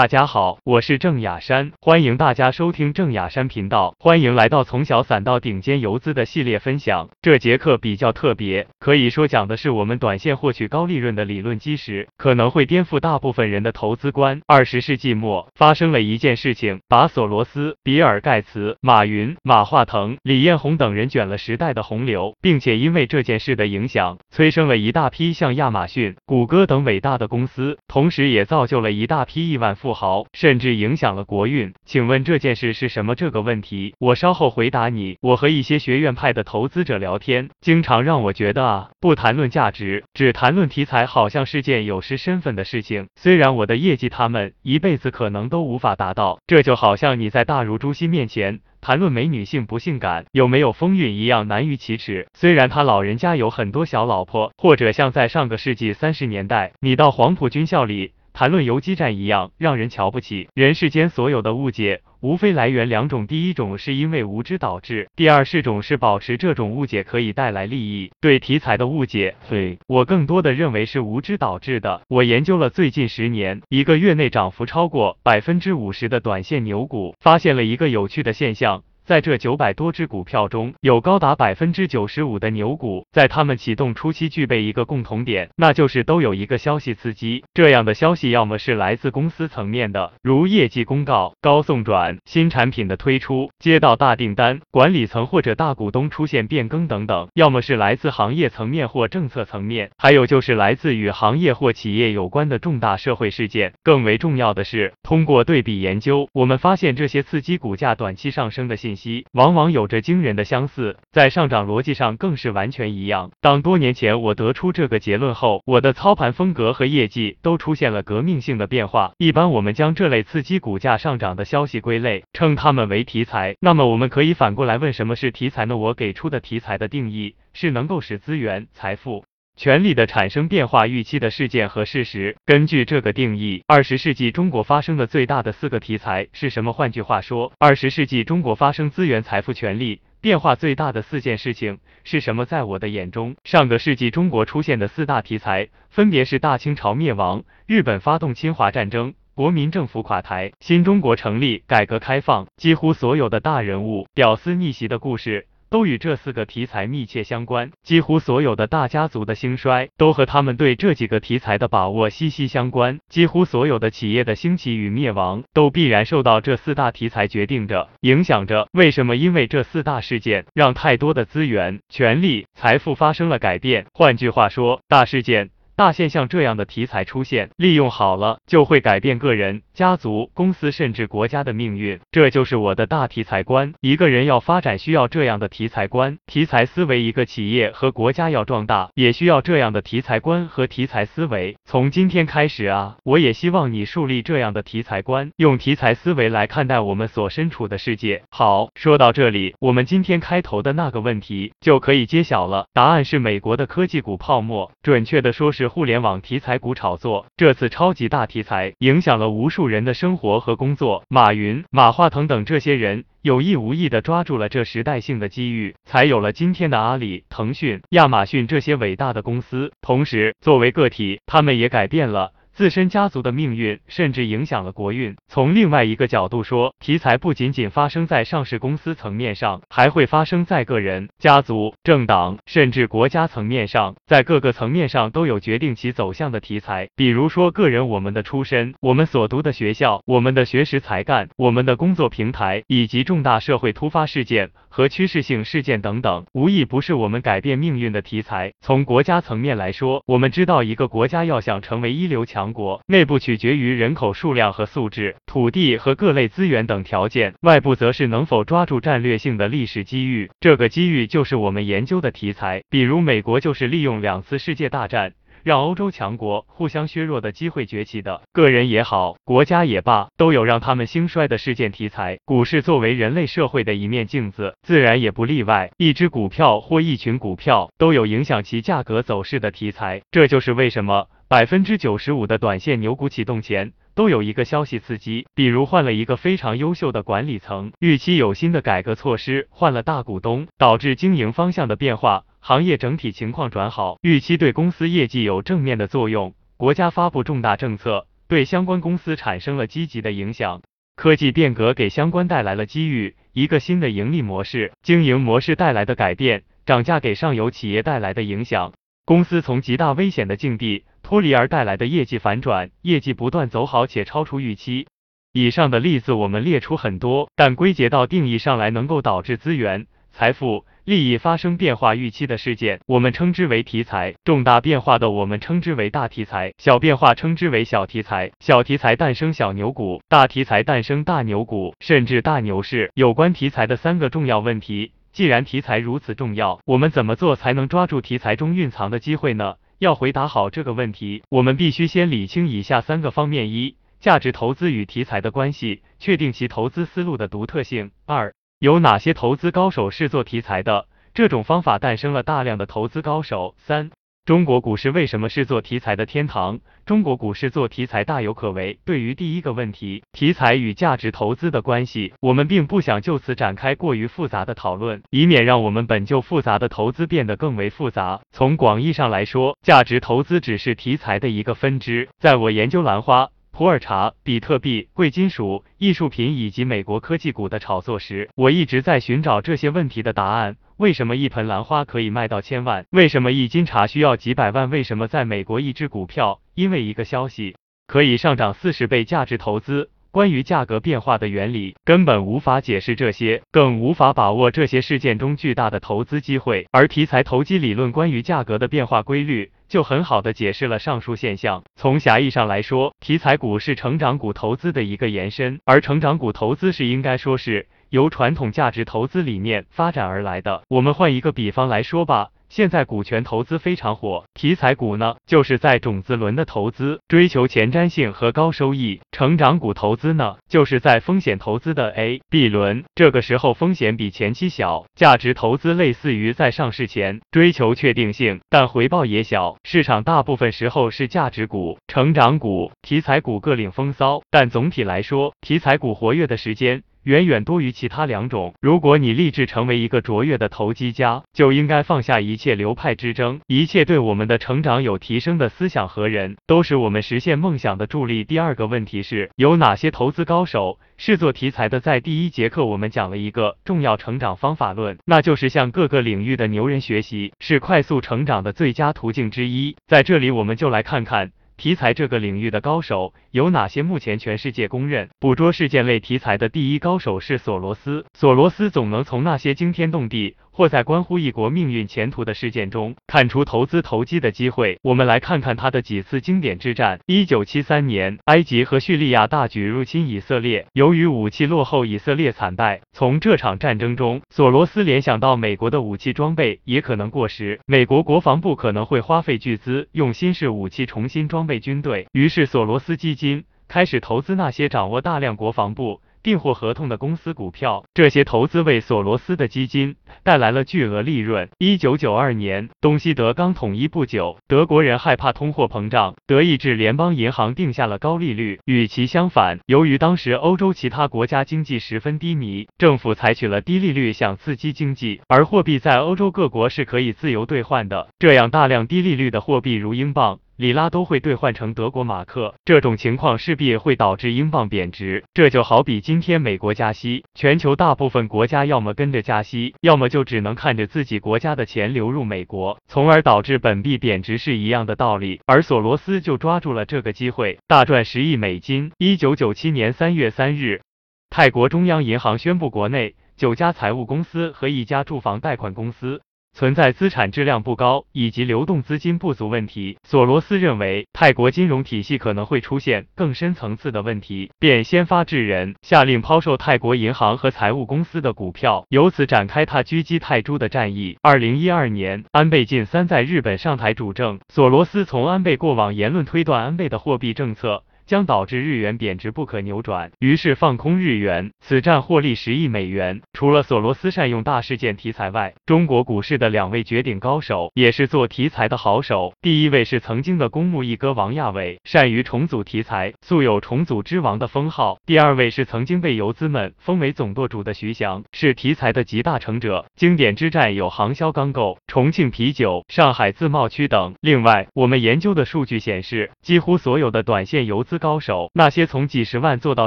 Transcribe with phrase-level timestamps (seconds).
[0.00, 7.10] 大家好，我是郑雅山，欢迎大家收听郑雅山频道，欢迎来到从小散到顶尖游资的系列分享。
[7.20, 14.40] 这节课比较特别，可以说讲的是我们短线获取高利润的理论基石，可能会颠覆大部分人的投资观。
[14.46, 29.89] 二十世纪末发生了一件事情，把索罗斯、比尔盖茨、马云、马化腾、李彦宏等人卷了时代的洪流，并且因为这件事的影响，催生了一大批像亚马逊、谷歌等伟大的公司，同时也造就了一大批亿万富。
[29.90, 33.16] 富豪甚至影响了国运，请问这件事是什么？
[33.16, 35.18] 这个问题我稍后回答你。
[35.20, 43.08] 我和一些学院派的投资者聊天，经常让我觉得啊，不谈论价值，只谈论题材，好像是件有失身份的事情。
[43.16, 52.28] 虽然我的业绩他们一辈子可能都无法达到，这就好像你在大如朱熹面前谈论美女性不性感，有没有风韵一样难于启齿。
[52.38, 58.12] 虽然他老人家有很多小老婆，或者像在上个世纪三十年代，你到黄埔军校里。
[58.32, 60.48] 谈论游击战一样，让人瞧不起。
[60.54, 68.10] 人世间所有的误解，无非来源两种：第一种是因为无知导致；第二是种是保持这种误解可以带来利益。
[68.20, 72.02] 对题材的误解，对我更多的认为是无知导致的。
[72.08, 78.82] 我研究了最近十年一个月内涨幅超过百分之五十的短线牛股，发现了一个有趣的现象。
[79.10, 87.42] 在这九百多只股票中，有高达百分之九十五的牛股，在他们启动初期具备一个共同点，那就是都有一个消息刺激。
[87.52, 103.72] 这样的消息要么是来自公司层面的，如业绩公告、高送转、新产品的推出、接到大订单、管理层或者大股东出现变更等等；要么是来自行业层面或政策层面，还有就是来自与行业或企业有关的重大社会事件。
[103.82, 108.99] 更为重要的是，通过对比研究，我们发现这些刺激股价短期上升的信息。
[109.32, 113.30] 往往有着惊人的相似，在上涨逻辑上更是完全一样。
[113.40, 119.12] 当多年前我得出这个结论后，我的操盘风格和业绩都出现了革命性的变化。
[119.18, 123.56] 一般我们将这类刺激股价上涨的消息归类，称它们为题材。
[123.60, 125.76] 那么我们可以反过来问，什么是题材呢？
[125.76, 129.24] 我给出的题材的定义是能够使资源、财富。
[129.60, 132.34] 权力的产生变化预期的事件和事实。
[132.46, 136.72] 根据这个定义，二十世纪中国发生的最大的四个题材是什么？
[136.72, 142.46] 换句话说，二十世纪中国发生资源、财富、权力变化最大的四件事情是什么？
[142.46, 152.46] 在我的眼中，上个世纪中国出现的四大题材分别是大清朝灭亡、日本发动侵华战争、国民政府垮台、新中国成立、改革开放。
[152.56, 155.48] 几乎所有的大人物屌丝逆袭的故事。
[155.70, 168.68] 都与这四个题材密切相关，几乎所有的大家族的兴衰都和他们对这几个题材的把握息息相关，几乎所有的企业的兴起与灭亡都必然受到这四大题材决定着、影响着。
[168.72, 169.16] 为什么？
[169.16, 173.86] 因为这四大事件让太多的资源、权力、财富发生了改变。
[173.94, 175.50] 换句话说，大事件。
[175.80, 181.98] 大现象这样的题材出现，利用好了就会改变个人、家族、公司甚至国家的命运。
[182.10, 183.72] 这就是我的大题材观。
[183.80, 191.56] 一个人要发展，需要这样的题材观、题材思维；一个企业和国家要壮大，也需要这样的题材观和题材思维。
[191.64, 198.22] 从今天开始啊，我也希望你树立这样的题材观，用题材思维来看待我们所身处的世界。
[198.28, 205.69] 好，说到这里，我们今天开头的那个问题就可以揭晓了，答案是美国的科技股泡沫，准确的说是。
[205.70, 211.04] 互联网题材股炒作，这次超级大题材影响了无数人的生活和工作。
[211.08, 219.72] 马云、马化腾等这些人有意无意的抓住了这时代性的机遇，才有了今天的阿里、腾讯、亚马逊这些伟大的公司。
[219.80, 222.32] 同时，作为个体，他们也改变了。
[222.60, 225.16] 自身家族的命运，甚至影响了国运。
[225.28, 236.90] 从另外一个角度说，题材不仅仅发生在上市公司层面上，还会发生在个人、家族、政党，甚至国家层面上，在各个层面上都有决定其走向的题材。
[236.94, 248.52] 比如说，个人我们的出身、我们所读的学校、我们的学识才干、我们的工作平台，以及重大社会突发事件和趋势性事件等等，无一不是我们改变命运的题材。
[248.60, 252.49] 从国家层面来说，我们知道一个国家要想成为一流强。
[252.52, 260.30] 国内部取决于人口数量和素质、土地和各类资源等条件，外部则是能否抓住战略性的历史机遇。
[260.40, 262.62] 这个机遇就是我们研究的题材。
[262.68, 265.12] 比如美国就是利用两次世界大战
[265.42, 268.20] 让欧洲强国互相削弱的机会崛起的。
[268.32, 272.18] 个人也好，国家也罢，都有让他们兴衰的事件题材。
[272.26, 275.70] 股市作为人类社会的一面镜子，自然也不例外。
[275.78, 280.02] 一只股票或一群股票都有影响其价格走势的题材。
[280.10, 281.06] 这就是为什么。
[281.30, 298.08] 百分之九十五的短线牛股启动前都有一个消息刺激，比如换了一个非常优秀的管理层，预期有新的改革措施，换了大股东，导致经营方向的变化，行业整体情况转好，预期对公司业绩有正面的作用，国家发布重大政策。
[298.26, 300.60] 对相关公司产生了积极的影响。
[300.96, 308.72] 科技变革给相关带来了机遇，一个新的盈利模式、经营模式带来的改变，涨价给上游企业带来的影响，
[309.04, 314.86] 公司从极大危险的境地脱离而带来的业绩反转，业绩不断走好且超出预期。
[315.32, 320.64] 以上的例子我们列出很多，但归结到定义上来，能够导致资源、财富。
[320.84, 328.30] 利益发生变化预期的事件，我们称之为题材；重大变化的，我们称之为大题材；小变化称之为小题材。
[328.38, 332.88] 小题材诞生小牛股，大题材诞生大牛股，甚至大牛市。
[332.94, 339.56] 有关题材的三个重要问题，既然题材如此重要，我们怎么做才能抓住题材中蕴藏的机会呢？
[339.80, 350.86] 要回答好这个问题，我们必须先理清以下三个方面：一、价值投资与题材的关系，确定其投资思路的独特性；二、有哪些投资高手是做题材的？
[351.14, 353.54] 这种方法诞生了大量的投资高手。
[353.56, 353.90] 三、
[354.26, 356.60] 中国股市为什么是做题材的天堂？
[356.84, 358.78] 中国股市做题材大有可为。
[358.84, 368.20] 对于第一个问题，题材与价值投资的关系，我们并不想就此展开过于复杂的讨论，以免让我们本就复杂的投资变得更为复杂。
[368.30, 372.08] 从广义上来说，价值投资只是题材的一个分支。
[372.20, 373.30] 在我研究兰花。
[373.60, 380.56] 普洱茶、比特币、贵金属、艺术品以及美国科技股的炒作时，我一直在寻找这些问题的答案。
[380.78, 382.86] 为什么一盆兰花可以卖到千万？
[382.90, 384.70] 为什么一斤茶需要几百万？
[384.70, 387.54] 为什么在美国一只股票因为一个消息
[387.86, 389.04] 可以上涨四十倍？
[389.04, 389.90] 价值投资。
[390.10, 396.66] 关于价格变化的原理，根本无法解释这些，更无法把握这些事件中巨大的投资机会。
[396.72, 401.62] 而题材投机理论关于价格的变化规律，就很好的解释了上述现象。
[401.76, 410.64] 从狭义上来说，题材股是成长股投资的一个延伸，而成长股投资是应该说是由传统价值投资理念发展而来的。
[410.68, 412.30] 我们换一个比方来说吧。
[412.50, 429.56] 现在股权投资非常火，题材股呢，就是在种子轮的投资，追求前瞻性和高收益；成长股投资呢，就是在风险投资的 A、B 轮，这个时候风险比前期小；价值投资类似于在上市前追求确定性，但回报也小。
[429.62, 436.82] 市场大部分时候是价值股、成长股、题材股各领风骚，但总体来说，题材股活跃的时间。
[437.04, 438.54] 远远多于其他两种。
[438.60, 448.24] 如果你立志成为一个卓越的投机家，就应该放下一切流派之争，一切对我们的成长有提升的思想和人，都是我们实现梦想的助力。
[448.24, 451.80] 第二个问题是，有哪些投资高手是做题材的？
[451.80, 459.76] 在第一节课，我们讲了一个重要成长方法论，那就是向各个领域的牛人学习，是快速成长的最佳途径之一。
[459.86, 461.32] 在这里，我们就来看看。
[461.60, 463.82] 题材这个领域的高手有哪些？
[463.82, 468.06] 目前全世界公认捕捉事件类题材的第一高手是索罗斯。
[468.14, 470.36] 索罗斯总能从那些惊天动地。
[470.60, 474.78] 或在关乎一国命运前途的事件中看出投资投机的机会。
[474.82, 477.00] 我们来看看他的几次经典之战。
[477.06, 482.82] 一九七三年，埃及和叙利亚大举入侵以色列，由于武器落后，以色列惨败。
[482.92, 492.06] 从这场战争中，索罗斯联想到美国的武器装备也可能过时，美国国防部可能会花费巨资用新式武器重新装备军队。
[492.12, 496.02] 于是，索罗斯基金开始投资那些掌握大量国防部。
[496.22, 501.48] 订货合同的公司股票，这些投资为索罗斯的基金带来了巨额利润。
[501.58, 508.60] 一九九二年，东西德刚统一不久，德国人害怕通货膨胀，德意志联邦银行定下了高利率。
[508.66, 520.40] 与其相反，由于当时欧洲其他国家经济十分低迷，政府采取了低利率想刺激经济，而货币在欧洲各国是可以自由兑换的，这样大量低利率的货币如英镑。
[520.60, 525.24] 里拉都会兑换成德国马克，这种情况势必会导致英镑贬值。
[525.32, 535.40] 这就好比今天美国加息，全球大部分国家要么跟着加息，要么就只能看着自己国家的钱流入美国，从而导致本币贬值是一样的道理。
[535.46, 538.92] 而索罗斯就抓住了这个机会，大赚十亿美金。
[538.98, 540.82] 一九九七年三月三日，
[541.30, 546.20] 泰国中央银行宣布，国内九家财务公司和一家住房贷款公司。
[546.52, 549.96] 存在资产质量不高以及流动资金不足问题。
[550.04, 561.16] 索罗斯认为泰国金融体系可能会出现更深层次的问题，便先发制人，下令抛售泰国银行和财务公司的股票，由此展开他狙击泰铢的战役。
[561.22, 567.84] 二零一二年，安倍晋三在日本上台主政，索罗斯从安倍过往言论推断安倍的货币政策。
[568.10, 573.22] 将导致日元贬值不可扭转，于是放空日元，此战获利十亿美元。
[573.32, 579.32] 除了索罗斯善用大事件题材外，中国股市的两位绝顶高手也是做题材的好手。
[579.40, 584.98] 第一位是曾经的公募一哥王亚伟，善于重组题材，素有重组之王的封号。
[585.06, 589.86] 第二位是曾经被游资们封为总舵主的徐翔，是题材的集大成者。
[589.94, 594.14] 经典之战有航销钢构、重庆啤酒、上海自贸区等。
[594.20, 597.99] 另外，我们研究的数据显示，几乎所有的短线游资。
[598.00, 599.86] 高手，那些从几十万做到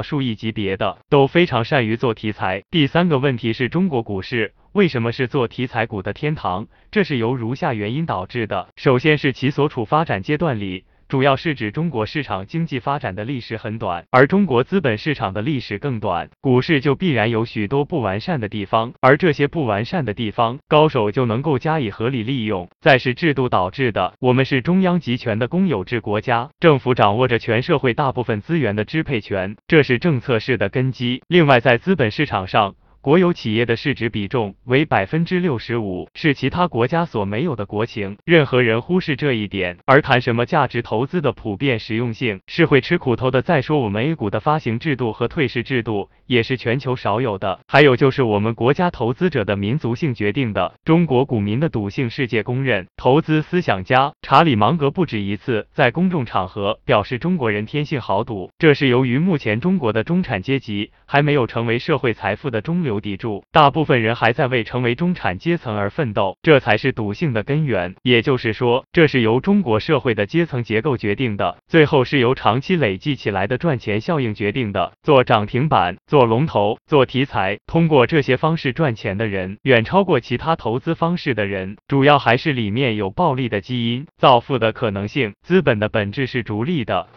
[0.00, 2.62] 数亿级别的，都非常善于做题材。
[2.70, 4.54] 第三个问题是中国股市。
[4.72, 6.66] 为什么是做题材股的天堂？
[6.90, 8.68] 这是由如下原因导致的。
[8.74, 10.84] 首先是其所处发展阶段里。
[11.08, 22.68] 主要是指中国市场经济发展的历史很短，而中国资本市场的历史更短，股市就必然有许多不完善的地方，而这些不完善的地方，高手就能够加以合理利用。
[22.80, 31.22] 再是制度导致的，我们是中央集权的公有制国家，政府掌握着全社会大部分资源的支配权，这是政策式的根基。
[31.28, 32.74] 另外，在资本市场上。
[33.04, 38.16] 国有企业的市值比重为百分之六十五，是其他国家所没有的国情。
[38.24, 43.42] 任何人忽视这一点，而谈什么价值投资的普遍实用性，是会吃苦头的。
[43.42, 47.60] 再说我们 A 股的发行制度和退市制度，也是全球少有的。
[47.68, 52.86] 还有就是我们国家投资者的民族性决定的，中国股民的赌性世界公认。
[52.96, 62.93] 投资思想家查理芒格不止一次在公众场合表示，中国人天性好赌，这是由于目前中国的中产阶级还没有成为社会财富的中流。
[63.00, 67.94] 砥柱，大部分人还在为成为中产阶层而奋斗，这才是赌性的根源。
[68.02, 74.92] 也就是说，这是由中国社会的阶层结构决定的，最后是由长期累计起来的赚钱效应决定的。
[75.02, 81.76] 做涨停板、做龙头、做题材，通过这些方式赚钱的人，远超过其他投资方式的人。
[81.88, 85.32] 主要还是里面有暴利的基因，造富的可能性。
[85.42, 87.08] 资本的本质是逐利的，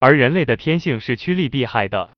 [0.00, 2.10] 而人类的天性是趋利避害的。